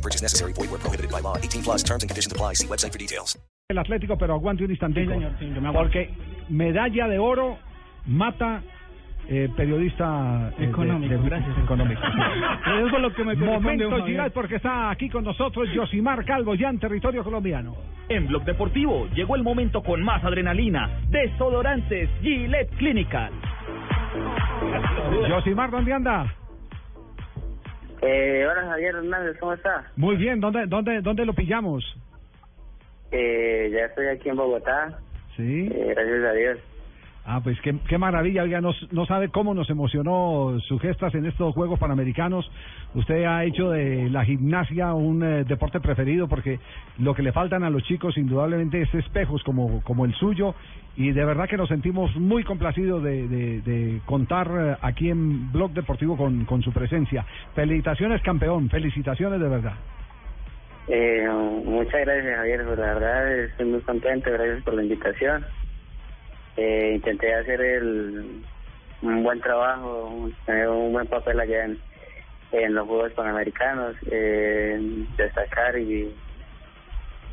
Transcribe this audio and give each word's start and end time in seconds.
No 0.00 0.02
purchase 0.02 0.22
necessary. 0.22 0.52
Void 0.54 0.70
where 0.70 0.80
prohibited 0.80 1.10
by 1.12 1.20
law. 1.20 1.36
18 1.36 1.62
plus 1.62 1.82
terms 1.82 2.02
and 2.02 2.08
conditions 2.08 2.32
apply. 2.32 2.54
See 2.54 2.66
website 2.66 2.92
for 2.92 2.98
details. 2.98 3.38
El 3.68 3.78
Atlético, 3.78 4.16
pero 4.16 4.34
aguante 4.34 4.64
un 4.64 4.70
instantico. 4.70 5.12
porque 5.74 6.10
medalla 6.48 7.06
de 7.06 7.18
oro 7.18 7.58
mata 8.06 8.62
eh, 9.28 9.48
periodista 9.54 10.52
eh, 10.58 10.64
Económico, 10.64 11.12
de- 11.14 11.20
de- 11.20 11.28
gracias. 11.28 11.58
Económico. 11.58 12.00
Eso 12.66 12.96
es 12.96 13.02
lo 13.02 13.12
que 13.14 13.24
me 13.24 13.36
Momento. 13.36 14.04
Giral 14.06 14.32
porque 14.32 14.56
está 14.56 14.90
aquí 14.90 15.08
con 15.10 15.22
nosotros 15.22 15.68
Josimar 15.74 16.24
Calvo 16.24 16.54
ya 16.54 16.70
en 16.70 16.80
territorio 16.80 17.22
colombiano. 17.22 17.76
En 18.08 18.26
Blog 18.26 18.44
Deportivo 18.44 19.06
llegó 19.14 19.36
el 19.36 19.42
momento 19.44 19.82
con 19.82 20.02
más 20.02 20.24
adrenalina. 20.24 20.98
Desodorantes 21.10 22.08
Gillette 22.22 22.70
Clinical. 22.76 23.30
Josimar, 25.28 25.70
¿dónde 25.70 25.92
anda? 25.92 26.34
Eh, 28.02 28.46
hola 28.50 28.62
Javier 28.70 28.94
Hernández, 28.96 29.36
¿cómo 29.38 29.52
está? 29.52 29.84
Muy 29.96 30.16
bien, 30.16 30.40
¿dónde, 30.40 30.64
dónde, 30.66 31.00
dónde 31.02 31.26
lo 31.26 31.34
pillamos? 31.34 31.84
Eh, 33.12 33.70
ya 33.72 33.86
estoy 33.86 34.06
aquí 34.06 34.28
en 34.28 34.36
Bogotá, 34.36 34.98
Sí. 35.36 35.68
eh, 35.72 35.86
gracias 35.94 36.24
a 36.24 36.32
Dios. 36.32 36.58
Ah, 37.24 37.40
pues 37.44 37.58
qué, 37.60 37.98
maravilla, 37.98 38.42
oiga, 38.42 38.60
no, 38.60 38.72
no 38.92 39.04
sabe 39.04 39.28
cómo 39.28 39.52
nos 39.54 39.68
emocionó 39.68 40.58
sus 40.66 40.80
gestas 40.80 41.14
en 41.14 41.26
estos 41.26 41.54
Juegos 41.54 41.78
Panamericanos. 41.78 42.50
Usted 42.94 43.24
ha 43.24 43.44
hecho 43.44 43.70
de 43.70 44.08
la 44.08 44.24
gimnasia 44.24 44.94
un 44.94 45.22
eh, 45.22 45.44
deporte 45.44 45.80
preferido 45.80 46.28
porque 46.28 46.58
lo 46.98 47.14
que 47.14 47.22
le 47.22 47.32
faltan 47.32 47.62
a 47.62 47.70
los 47.70 47.82
chicos 47.84 48.16
indudablemente 48.16 48.80
es 48.80 48.92
espejos 48.94 49.42
como, 49.44 49.82
como 49.82 50.06
el 50.06 50.14
suyo 50.14 50.54
y 50.96 51.12
de 51.12 51.24
verdad 51.24 51.48
que 51.48 51.56
nos 51.56 51.68
sentimos 51.68 52.14
muy 52.16 52.42
complacidos 52.42 53.02
de, 53.02 54.00
contar 54.06 54.50
eh, 54.58 54.76
aquí 54.80 55.10
en 55.10 55.52
Blog 55.52 55.72
Deportivo 55.72 56.16
con, 56.16 56.46
con 56.46 56.62
su 56.62 56.72
presencia. 56.72 57.24
Felicitaciones 57.54 58.22
campeón, 58.22 58.70
felicitaciones 58.70 59.40
de 59.40 59.48
verdad. 59.48 59.74
Eh, 60.88 61.28
muchas 61.64 62.00
gracias 62.00 62.36
Javier, 62.36 62.64
la 62.64 62.94
verdad 62.94 63.38
estoy 63.44 63.66
muy 63.66 63.80
contento, 63.82 64.32
gracias 64.32 64.62
por 64.64 64.74
la 64.74 64.82
invitación. 64.82 65.44
Eh, 66.56 66.92
intenté 66.96 67.34
hacer 67.34 67.60
el, 67.60 68.42
un 69.02 69.22
buen 69.22 69.40
trabajo, 69.40 70.28
tener 70.46 70.68
un 70.68 70.92
buen 70.92 71.06
papel 71.06 71.40
allá 71.40 71.64
en, 71.64 72.74
los 72.74 72.86
Juegos 72.86 73.12
Panamericanos, 73.12 73.94
eh, 74.10 75.06
destacar 75.16 75.78
y 75.78 76.12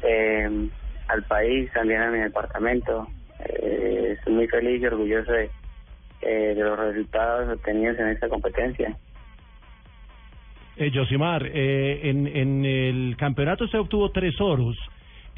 eh, 0.03 0.69
al 1.07 1.23
país, 1.23 1.71
también 1.73 2.01
a 2.01 2.11
mi 2.11 2.19
departamento. 2.19 3.07
Eh, 3.39 4.15
estoy 4.17 4.33
muy 4.33 4.47
feliz 4.47 4.81
y 4.81 4.85
orgulloso 4.85 5.31
de, 5.31 5.49
eh, 6.21 6.53
de 6.55 6.63
los 6.63 6.77
resultados 6.77 7.57
obtenidos 7.57 7.97
en 7.99 8.09
esta 8.09 8.29
competencia. 8.29 8.95
Eh, 10.77 10.91
Josimar, 10.93 11.43
eh, 11.45 12.01
en, 12.03 12.27
en 12.27 12.65
el 12.65 13.17
campeonato 13.17 13.65
usted 13.65 13.79
obtuvo 13.79 14.11
tres 14.11 14.39
oros. 14.39 14.77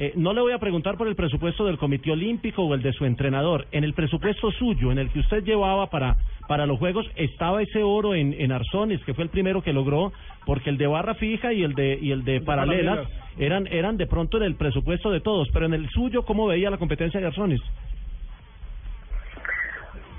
Eh, 0.00 0.14
no 0.16 0.32
le 0.32 0.40
voy 0.40 0.54
a 0.54 0.58
preguntar 0.58 0.96
por 0.96 1.08
el 1.08 1.14
presupuesto 1.14 1.66
del 1.66 1.76
Comité 1.76 2.10
Olímpico 2.10 2.62
o 2.62 2.74
el 2.74 2.80
de 2.80 2.94
su 2.94 3.04
entrenador. 3.04 3.66
En 3.70 3.84
el 3.84 3.92
presupuesto 3.92 4.50
suyo, 4.50 4.90
en 4.90 4.98
el 4.98 5.10
que 5.10 5.18
usted 5.18 5.44
llevaba 5.44 5.90
para, 5.90 6.16
para 6.48 6.64
los 6.64 6.78
Juegos, 6.78 7.06
estaba 7.16 7.60
ese 7.60 7.82
oro 7.82 8.14
en, 8.14 8.32
en 8.32 8.50
Arzones, 8.50 9.04
que 9.04 9.12
fue 9.12 9.24
el 9.24 9.30
primero 9.30 9.60
que 9.60 9.74
logró, 9.74 10.10
porque 10.46 10.70
el 10.70 10.78
de 10.78 10.86
barra 10.86 11.16
fija 11.16 11.52
y 11.52 11.62
el 11.62 11.74
de, 11.74 11.98
y 12.00 12.12
el 12.12 12.24
de 12.24 12.40
paralelas 12.40 13.06
eran, 13.38 13.66
eran 13.66 13.98
de 13.98 14.06
pronto 14.06 14.38
en 14.38 14.44
el 14.44 14.54
presupuesto 14.54 15.10
de 15.10 15.20
todos. 15.20 15.48
Pero 15.52 15.66
en 15.66 15.74
el 15.74 15.86
suyo, 15.90 16.22
¿cómo 16.24 16.46
veía 16.46 16.70
la 16.70 16.78
competencia 16.78 17.20
de 17.20 17.26
Arzones? 17.26 17.60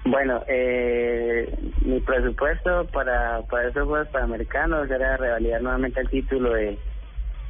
Bueno, 0.06 0.44
eh, 0.48 1.52
mi 1.84 2.00
presupuesto 2.02 2.86
para, 2.94 3.42
para 3.50 3.70
esos 3.70 3.88
Juegos 3.88 4.10
Panamericanos 4.10 4.92
era 4.92 5.18
revalidar 5.18 5.64
nuevamente 5.64 6.02
el 6.02 6.10
título 6.10 6.54
de, 6.54 6.78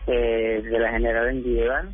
eh, 0.08 0.62
de 0.64 0.80
la 0.80 0.92
general 0.92 1.36
individual. 1.36 1.94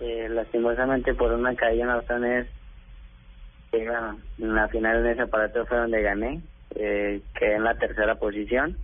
Eh, 0.00 0.28
lastimosamente 0.28 1.14
por 1.14 1.32
una 1.32 1.54
caída 1.54 2.02
en 2.10 2.48
bueno, 3.72 4.18
en 4.38 4.54
la 4.54 4.68
final 4.68 4.98
en 4.98 5.06
ese 5.12 5.22
aparato 5.22 5.66
fue 5.66 5.78
donde 5.78 6.02
gané, 6.02 6.40
eh, 6.76 7.20
quedé 7.34 7.54
en 7.56 7.64
la 7.64 7.74
tercera 7.74 8.16
posición. 8.16 8.76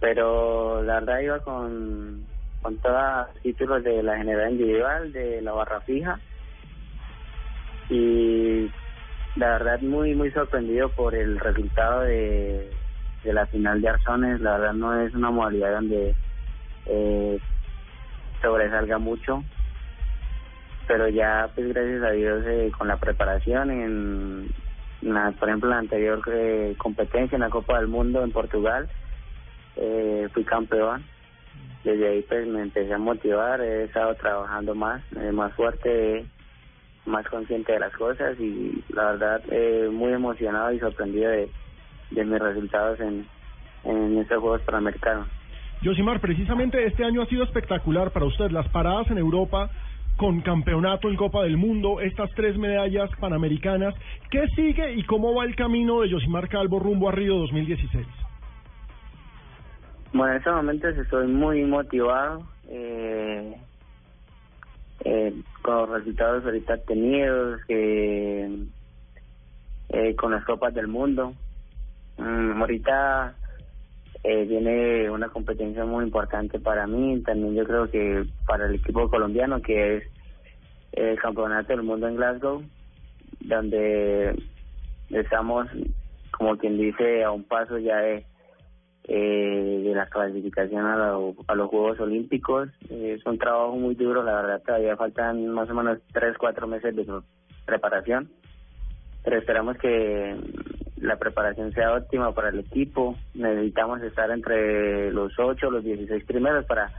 Pero 0.00 0.82
la 0.82 1.00
verdad 1.00 1.20
iba 1.20 1.38
con, 1.40 2.26
con 2.62 2.76
todos 2.78 3.28
los 3.28 3.42
títulos 3.42 3.84
de 3.84 4.02
la 4.02 4.16
general 4.16 4.52
individual, 4.52 5.12
de 5.12 5.42
la 5.42 5.52
barra 5.52 5.80
fija 5.82 6.20
y 7.90 8.70
la 9.36 9.48
verdad 9.50 9.80
muy 9.80 10.14
muy 10.14 10.30
sorprendido 10.30 10.88
por 10.90 11.14
el 11.14 11.38
resultado 11.40 12.02
de, 12.02 12.70
de 13.24 13.32
la 13.32 13.46
final 13.46 13.80
de 13.80 13.88
Arzones 13.88 14.40
la 14.40 14.52
verdad 14.58 14.72
no 14.74 15.00
es 15.02 15.12
una 15.14 15.30
modalidad 15.30 15.74
donde 15.74 16.14
eh, 16.86 17.40
sobresalga 18.40 18.98
mucho 18.98 19.44
pero 20.86 21.08
ya 21.08 21.50
pues 21.54 21.68
gracias 21.68 22.02
a 22.02 22.10
Dios 22.10 22.44
eh, 22.46 22.72
con 22.76 22.88
la 22.88 22.96
preparación 22.98 23.70
en 23.70 24.54
la, 25.02 25.30
por 25.32 25.48
ejemplo 25.48 25.70
la 25.70 25.78
anterior 25.78 26.20
eh, 26.32 26.74
competencia 26.78 27.36
en 27.36 27.42
la 27.42 27.50
Copa 27.50 27.78
del 27.78 27.88
Mundo 27.88 28.22
en 28.24 28.32
Portugal 28.32 28.88
eh, 29.76 30.28
fui 30.32 30.44
campeón 30.44 31.04
desde 31.84 32.08
ahí 32.08 32.22
pues 32.22 32.46
me 32.46 32.62
empecé 32.62 32.92
a 32.92 32.98
motivar 32.98 33.60
he 33.60 33.84
estado 33.84 34.14
trabajando 34.16 34.74
más 34.74 35.02
eh, 35.16 35.32
más 35.32 35.52
fuerte 35.54 36.26
más 37.06 37.26
consciente 37.28 37.72
de 37.72 37.80
las 37.80 37.92
cosas 37.94 38.38
y 38.38 38.82
la 38.90 39.12
verdad 39.12 39.42
eh, 39.50 39.88
muy 39.90 40.12
emocionado 40.12 40.72
y 40.72 40.78
sorprendido 40.78 41.30
de, 41.30 41.50
de 42.10 42.24
mis 42.24 42.38
resultados 42.38 43.00
en, 43.00 43.26
en 43.84 44.18
estos 44.18 44.38
Juegos 44.38 44.62
Panamericanos. 44.62 45.28
Josimar, 45.82 46.20
precisamente 46.20 46.84
este 46.84 47.04
año 47.04 47.22
ha 47.22 47.26
sido 47.26 47.44
espectacular 47.44 48.10
para 48.10 48.26
usted. 48.26 48.50
Las 48.50 48.68
paradas 48.68 49.10
en 49.10 49.16
Europa 49.18 49.70
con 50.18 50.42
campeonato 50.42 51.08
en 51.08 51.16
Copa 51.16 51.42
del 51.44 51.56
Mundo, 51.56 52.00
estas 52.00 52.30
tres 52.34 52.58
medallas 52.58 53.08
panamericanas. 53.18 53.94
¿Qué 54.30 54.46
sigue 54.48 54.92
y 54.92 55.04
cómo 55.04 55.34
va 55.34 55.44
el 55.44 55.56
camino 55.56 56.02
de 56.02 56.10
Josimar 56.10 56.50
Calvo 56.50 56.78
rumbo 56.78 57.08
a 57.08 57.12
Río 57.12 57.36
2016? 57.36 58.06
Bueno, 60.12 60.32
en 60.32 60.38
estos 60.38 60.54
momentos 60.54 60.98
estoy 60.98 61.28
muy 61.28 61.64
motivado 61.64 62.42
eh, 62.68 63.56
eh, 65.04 65.34
con 65.62 65.76
los 65.76 65.88
resultados 65.88 66.44
ahorita 66.44 66.76
tenidos, 66.78 67.62
eh, 67.68 68.66
con 70.18 70.32
las 70.32 70.44
Copas 70.44 70.74
del 70.74 70.88
Mundo. 70.88 71.32
Mm, 72.18 72.60
ahorita 72.60 73.34
eh, 74.22 74.44
viene 74.44 75.08
una 75.10 75.28
competencia 75.28 75.84
muy 75.84 76.04
importante 76.04 76.58
para 76.58 76.86
mí, 76.86 77.22
también 77.22 77.54
yo 77.54 77.64
creo 77.64 77.90
que 77.90 78.24
para 78.46 78.66
el 78.66 78.74
equipo 78.74 79.08
colombiano, 79.08 79.62
que 79.62 79.96
es 79.96 80.04
el 80.92 81.18
Campeonato 81.18 81.68
del 81.72 81.82
Mundo 81.82 82.08
en 82.08 82.16
Glasgow, 82.16 82.62
donde 83.40 84.34
estamos, 85.10 85.68
como 86.30 86.56
quien 86.58 86.76
dice, 86.76 87.24
a 87.24 87.30
un 87.30 87.44
paso 87.44 87.78
ya 87.78 87.96
de, 87.98 88.24
eh, 89.04 89.92
la 89.94 90.06
clasificación 90.06 90.84
a, 90.84 90.96
lo- 90.96 91.34
a 91.48 91.54
los 91.54 91.68
Juegos 91.70 91.98
Olímpicos. 92.00 92.68
Es 92.90 93.24
un 93.26 93.38
trabajo 93.38 93.76
muy 93.76 93.94
duro, 93.94 94.22
la 94.22 94.34
verdad, 94.34 94.62
todavía 94.64 94.96
faltan 94.96 95.48
más 95.48 95.70
o 95.70 95.74
menos 95.74 95.98
tres, 96.12 96.36
cuatro 96.38 96.66
meses 96.66 96.94
de 96.94 97.06
preparación, 97.64 98.30
pero 99.24 99.38
esperamos 99.38 99.76
que 99.78 100.36
la 101.00 101.16
preparación 101.16 101.72
sea 101.72 101.94
óptima 101.94 102.32
para 102.34 102.50
el 102.50 102.60
equipo. 102.60 103.16
Necesitamos 103.34 104.02
estar 104.02 104.30
entre 104.30 105.10
los 105.12 105.32
ocho, 105.38 105.70
los 105.70 105.84
16 105.84 106.24
primeros 106.24 106.64
para 106.66 106.90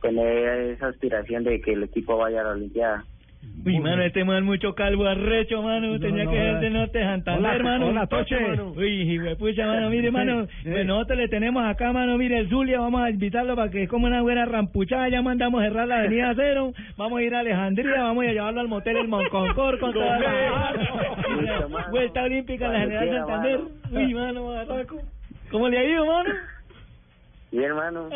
tener 0.00 0.72
esa 0.72 0.88
aspiración 0.88 1.44
de 1.44 1.60
que 1.60 1.72
el 1.72 1.82
equipo 1.82 2.16
vaya 2.16 2.40
a 2.40 2.44
la 2.44 2.50
Olimpiada. 2.50 3.04
Uy, 3.66 3.78
mano, 3.80 4.02
este 4.02 4.24
man 4.24 4.44
mucho 4.44 4.74
calvo 4.74 5.06
arrecho, 5.06 5.62
mano. 5.62 5.98
Tenía 5.98 6.24
no, 6.24 6.30
que 6.32 6.36
ser 6.36 6.60
de 6.60 6.68
Norte 6.70 6.98
de 6.98 7.04
Santander, 7.04 7.62
mano. 7.62 7.86
hola, 7.86 8.06
Toche. 8.06 8.36
Uy, 8.76 9.18
pucha, 9.38 9.66
mano, 9.66 9.88
mire, 9.88 10.10
mano. 10.10 10.46
Pues 10.64 10.84
nosotros 10.84 11.16
le 11.18 11.28
tenemos 11.28 11.64
acá, 11.64 11.90
mano, 11.90 12.18
mire, 12.18 12.38
el 12.40 12.50
Zulia. 12.50 12.80
Vamos 12.80 13.00
a 13.00 13.08
invitarlo 13.08 13.56
para 13.56 13.70
que 13.70 13.84
es 13.84 13.88
como 13.88 14.06
una 14.06 14.20
buena 14.20 14.44
rampuchada. 14.44 15.08
Ya 15.08 15.22
mandamos 15.22 15.62
a 15.62 15.64
cerrar 15.68 15.88
la 15.88 16.00
avenida 16.00 16.32
Cero. 16.36 16.72
Vamos 16.98 17.18
a 17.18 17.22
ir 17.22 17.34
a 17.34 17.38
Alejandría. 17.40 18.02
Vamos 18.02 18.24
a 18.26 18.32
llevarlo 18.32 18.60
al 18.60 18.68
motel 18.68 18.96
El 18.98 19.08
Monconcor 19.08 19.78
con 19.78 19.92
toda 19.94 20.18
la 20.18 21.68
mano. 21.68 21.86
vuelta 21.90 22.22
olímpica 22.22 22.66
en 22.66 22.72
la 22.72 22.78
General 22.80 23.08
Santander. 23.18 23.58
mano. 23.60 23.70
Uy, 23.92 24.14
mano, 24.14 24.46
barraco. 24.48 24.98
¿Cómo 25.50 25.68
le 25.70 25.78
ha 25.78 25.84
ido, 25.84 26.04
mano? 26.04 26.30
Bien, 27.50 27.64
hermano. 27.64 28.08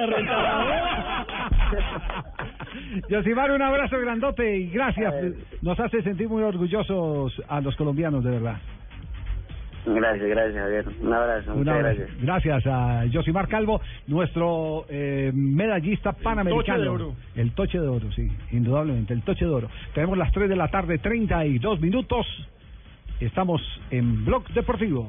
Yosimar, 3.09 3.51
un 3.51 3.63
abrazo 3.63 3.99
grandote 4.01 4.57
y 4.57 4.71
gracias. 4.71 5.15
Nos 5.63 5.79
hace 5.81 6.03
sentir 6.03 6.29
muy 6.29 6.43
orgullosos 6.43 7.33
a 7.49 7.61
los 7.61 7.75
colombianos, 7.77 8.25
de 8.25 8.31
verdad. 8.31 8.57
Gracias, 9.87 10.29
gracias, 10.29 10.55
Javier. 10.63 10.85
Un 11.01 11.13
abrazo, 11.15 11.53
Un 11.53 11.59
muchas 11.61 11.75
abrazo. 11.75 11.97
gracias. 11.99 12.21
Gracias 12.23 12.67
a 12.67 13.05
Yosimar 13.07 13.49
Calvo, 13.49 13.81
nuestro 14.07 14.85
eh, 14.89 15.31
medallista 15.35 16.13
panamericano. 16.13 16.83
de 16.83 16.89
oro. 16.89 17.15
El 17.35 17.53
toche 17.53 17.79
de 17.81 17.89
oro, 17.89 18.11
sí, 18.13 18.29
indudablemente, 18.53 19.15
el 19.15 19.23
toche 19.23 19.45
de 19.47 19.51
oro. 19.51 19.69
Tenemos 19.95 20.19
las 20.19 20.33
3 20.33 20.49
de 20.49 20.57
la 20.57 20.69
tarde, 20.69 20.99
32 20.99 21.81
minutos. 21.81 22.27
Estamos 23.21 23.63
en 23.91 24.25
Blog 24.25 24.47
Deportivo. 24.53 25.07